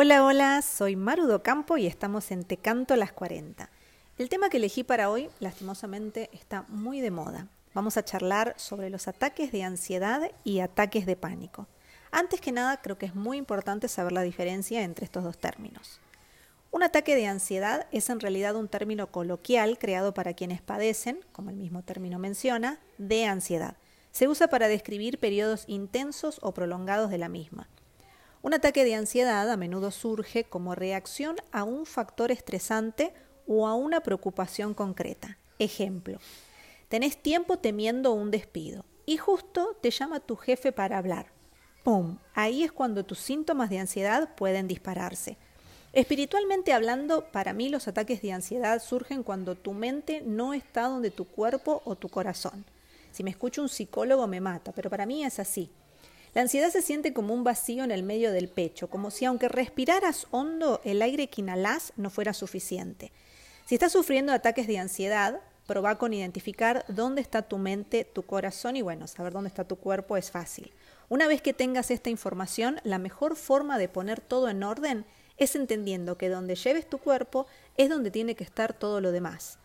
[0.00, 3.68] Hola, hola, soy Marudo Campo y estamos en Te Canto las 40.
[4.16, 7.48] El tema que elegí para hoy, lastimosamente, está muy de moda.
[7.74, 11.66] Vamos a charlar sobre los ataques de ansiedad y ataques de pánico.
[12.12, 15.98] Antes que nada, creo que es muy importante saber la diferencia entre estos dos términos.
[16.70, 21.50] Un ataque de ansiedad es en realidad un término coloquial creado para quienes padecen, como
[21.50, 23.76] el mismo término menciona, de ansiedad.
[24.12, 27.66] Se usa para describir periodos intensos o prolongados de la misma.
[28.40, 33.12] Un ataque de ansiedad a menudo surge como reacción a un factor estresante
[33.48, 35.38] o a una preocupación concreta.
[35.58, 36.20] Ejemplo,
[36.88, 41.32] tenés tiempo temiendo un despido y justo te llama tu jefe para hablar.
[41.82, 42.18] ¡Pum!
[42.34, 45.36] Ahí es cuando tus síntomas de ansiedad pueden dispararse.
[45.92, 51.10] Espiritualmente hablando, para mí los ataques de ansiedad surgen cuando tu mente no está donde
[51.10, 52.64] tu cuerpo o tu corazón.
[53.10, 55.70] Si me escucho un psicólogo me mata, pero para mí es así.
[56.38, 59.48] La ansiedad se siente como un vacío en el medio del pecho, como si aunque
[59.48, 63.10] respiraras hondo, el aire que inhalás no fuera suficiente.
[63.66, 68.76] Si estás sufriendo ataques de ansiedad, probá con identificar dónde está tu mente, tu corazón
[68.76, 70.72] y bueno, saber dónde está tu cuerpo es fácil.
[71.08, 75.06] Una vez que tengas esta información, la mejor forma de poner todo en orden
[75.38, 79.58] es entendiendo que donde lleves tu cuerpo es donde tiene que estar todo lo demás.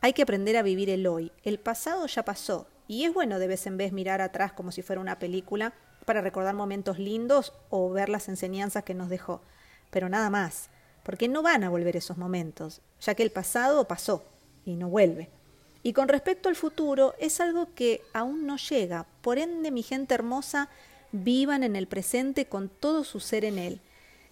[0.00, 1.32] Hay que aprender a vivir el hoy.
[1.42, 4.80] El pasado ya pasó y es bueno de vez en vez mirar atrás como si
[4.80, 5.74] fuera una película
[6.08, 9.42] para recordar momentos lindos o ver las enseñanzas que nos dejó,
[9.90, 10.70] pero nada más,
[11.02, 14.24] porque no van a volver esos momentos, ya que el pasado pasó
[14.64, 15.28] y no vuelve.
[15.82, 20.14] Y con respecto al futuro, es algo que aún no llega, por ende, mi gente
[20.14, 20.70] hermosa,
[21.12, 23.82] vivan en el presente con todo su ser en él.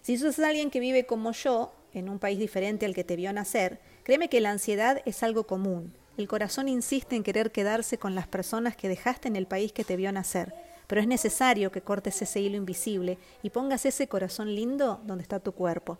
[0.01, 3.31] Si sos alguien que vive como yo, en un país diferente al que te vio
[3.33, 5.93] nacer, créeme que la ansiedad es algo común.
[6.17, 9.83] El corazón insiste en querer quedarse con las personas que dejaste en el país que
[9.83, 10.55] te vio nacer
[10.87, 15.39] pero es necesario que cortes ese hilo invisible y pongas ese corazón lindo donde está
[15.39, 15.99] tu cuerpo.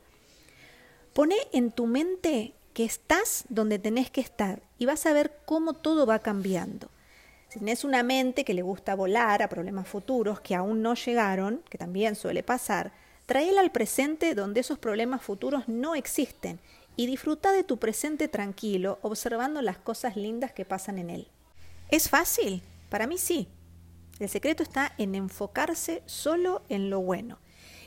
[1.13, 5.73] Pone en tu mente que estás donde tenés que estar y vas a ver cómo
[5.73, 6.89] todo va cambiando.
[7.50, 11.63] Si tenés una mente que le gusta volar a problemas futuros que aún no llegaron,
[11.69, 12.91] que también suele pasar,
[13.25, 16.59] tráela al presente donde esos problemas futuros no existen
[16.95, 21.28] y disfruta de tu presente tranquilo observando las cosas lindas que pasan en él.
[21.89, 22.62] ¿Es fácil?
[22.89, 23.47] Para mí sí.
[24.19, 27.38] El secreto está en enfocarse solo en lo bueno.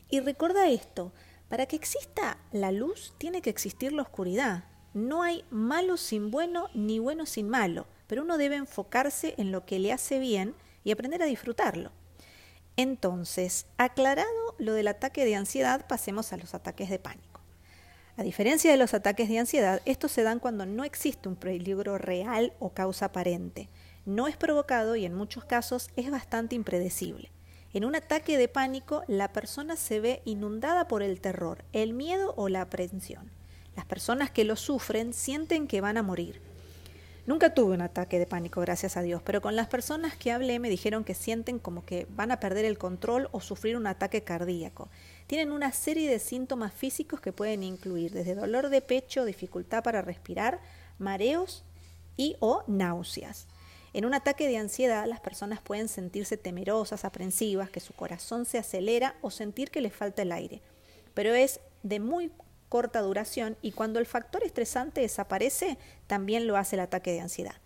[0.09, 1.13] Y recuerda esto,
[1.49, 4.65] para que exista la luz tiene que existir la oscuridad.
[4.95, 9.67] No hay malo sin bueno ni bueno sin malo, pero uno debe enfocarse en lo
[9.67, 10.55] que le hace bien
[10.85, 11.91] y aprender a disfrutarlo.
[12.77, 17.41] Entonces, aclarado lo del ataque de ansiedad, pasemos a los ataques de pánico.
[18.17, 21.99] A diferencia de los ataques de ansiedad, estos se dan cuando no existe un peligro
[21.99, 23.69] real o causa aparente
[24.07, 27.31] no es provocado y en muchos casos es bastante impredecible.
[27.73, 32.35] En un ataque de pánico, la persona se ve inundada por el terror, el miedo
[32.37, 33.31] o la aprensión.
[33.77, 36.41] Las personas que lo sufren sienten que van a morir.
[37.27, 40.59] Nunca tuve un ataque de pánico, gracias a Dios, pero con las personas que hablé
[40.59, 44.25] me dijeron que sienten como que van a perder el control o sufrir un ataque
[44.25, 44.89] cardíaco.
[45.29, 50.03] Tienen una serie de síntomas físicos que pueden incluir desde dolor de pecho, dificultad para
[50.03, 50.61] respirar,
[50.99, 51.63] mareos
[52.17, 53.47] y o náuseas.
[53.93, 58.59] En un ataque de ansiedad las personas pueden sentirse temerosas, aprensivas, que su corazón se
[58.59, 60.63] acelera o sentir que les falta el aire.
[61.15, 62.31] Pero es de muy
[62.69, 67.57] corta duración y cuando el factor estresante desaparece, también lo hace el ataque de ansiedad.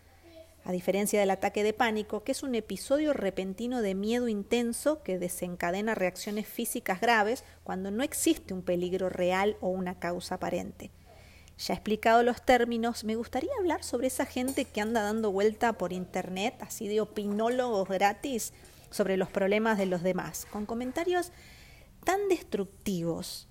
[0.64, 5.18] A diferencia del ataque de pánico, que es un episodio repentino de miedo intenso que
[5.18, 10.90] desencadena reacciones físicas graves cuando no existe un peligro real o una causa aparente.
[11.56, 15.74] Ya he explicado los términos, me gustaría hablar sobre esa gente que anda dando vuelta
[15.74, 18.52] por internet, así de opinólogos gratis,
[18.90, 21.32] sobre los problemas de los demás, con comentarios
[22.04, 23.48] tan destructivos.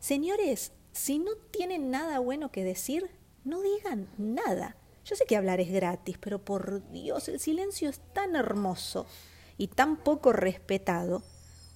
[0.00, 3.10] Señores, si no tienen nada bueno que decir,
[3.44, 4.76] no digan nada.
[5.04, 9.06] Yo sé que hablar es gratis, pero por Dios, el silencio es tan hermoso
[9.58, 11.22] y tan poco respetado.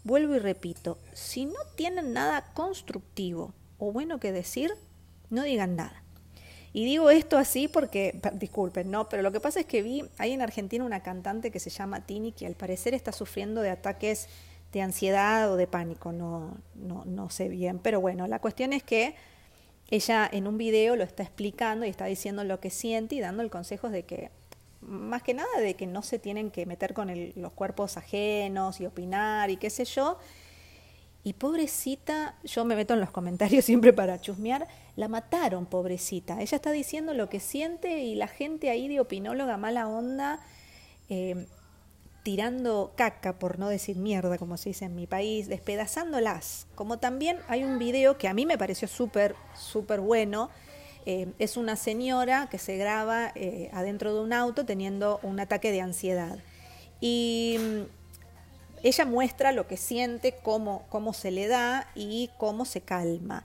[0.05, 4.73] Vuelvo y repito, si no tienen nada constructivo o bueno que decir,
[5.31, 6.03] no digan nada.
[6.73, 10.33] Y digo esto así porque, disculpen, no, pero lo que pasa es que vi, hay
[10.33, 14.29] en Argentina una cantante que se llama Tini que al parecer está sufriendo de ataques
[14.73, 18.83] de ansiedad o de pánico, no, no, no sé bien, pero bueno, la cuestión es
[18.83, 19.15] que
[19.89, 23.43] ella en un video lo está explicando y está diciendo lo que siente y dando
[23.43, 24.31] el consejo de que,
[24.81, 28.87] más que nada, de que no se tienen que meter con los cuerpos ajenos y
[28.87, 30.19] opinar y qué sé yo,
[31.27, 36.41] y pobrecita, yo me meto en los comentarios siempre para chusmear, la mataron, pobrecita.
[36.41, 40.39] Ella está diciendo lo que siente y la gente ahí de opinóloga mala onda,
[41.09, 41.49] eh,
[42.23, 46.69] tirando caca, por no decir mierda, como se dice en mi país, despedazándolas.
[46.77, 50.49] Como también hay un video que a mí me pareció súper, súper bueno.
[51.07, 55.73] Eh, es una señora que se graba eh, adentro de un auto teniendo un ataque
[55.73, 56.39] de ansiedad.
[57.01, 58.06] Y mm,
[58.89, 63.45] ella muestra lo que siente, cómo, cómo se le da y cómo se calma.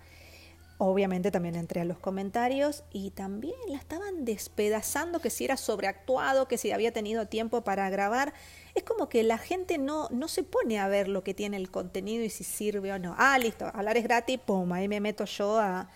[0.77, 6.47] Obviamente también entré a los comentarios y también la estaban despedazando, que si era sobreactuado,
[6.47, 8.33] que si había tenido tiempo para grabar.
[8.75, 11.71] Es como que la gente no, no se pone a ver lo que tiene el
[11.71, 13.15] contenido y si sirve o no.
[13.17, 15.89] Ah, listo, hablar es gratis, pum, ahí me meto yo a,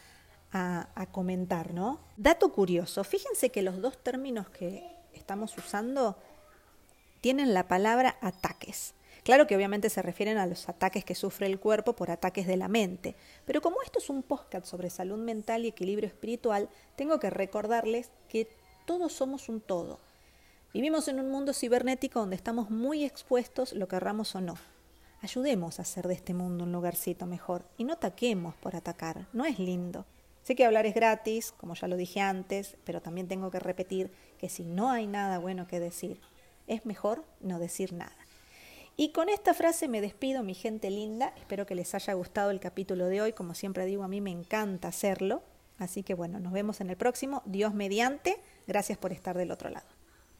[0.53, 1.99] a, a comentar, ¿no?
[2.17, 4.83] Dato curioso, fíjense que los dos términos que
[5.13, 6.17] estamos usando
[7.21, 8.94] tienen la palabra ataques.
[9.25, 12.57] Claro que obviamente se refieren a los ataques que sufre el cuerpo por ataques de
[12.57, 17.19] la mente, pero como esto es un podcast sobre salud mental y equilibrio espiritual, tengo
[17.19, 18.47] que recordarles que
[18.85, 19.97] todos somos un todo.
[20.75, 24.57] Vivimos en un mundo cibernético donde estamos muy expuestos, lo querramos o no.
[25.23, 29.43] Ayudemos a hacer de este mundo un lugarcito mejor y no ataquemos por atacar, no
[29.45, 30.05] es lindo.
[30.43, 34.11] Sé que hablar es gratis, como ya lo dije antes, pero también tengo que repetir
[34.37, 36.21] que si no hay nada bueno que decir,
[36.67, 38.24] es mejor no decir nada.
[38.97, 41.33] Y con esta frase me despido, mi gente linda.
[41.37, 43.33] Espero que les haya gustado el capítulo de hoy.
[43.33, 45.43] Como siempre digo, a mí me encanta hacerlo.
[45.77, 47.41] Así que bueno, nos vemos en el próximo.
[47.45, 48.37] Dios mediante.
[48.67, 49.94] Gracias por estar del otro lado.